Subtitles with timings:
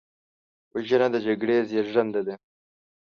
[0.73, 2.35] وژنه د جګړې زیږنده ده